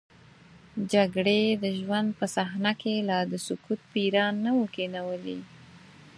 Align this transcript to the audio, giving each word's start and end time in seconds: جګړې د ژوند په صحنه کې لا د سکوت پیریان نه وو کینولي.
جګړې 0.93 1.41
د 1.63 1.65
ژوند 1.79 2.09
په 2.19 2.25
صحنه 2.35 2.71
کې 2.81 2.93
لا 3.09 3.19
د 3.31 3.33
سکوت 3.47 3.81
پیریان 3.91 4.33
نه 4.45 4.51
وو 4.57 4.65
کینولي. 4.75 5.39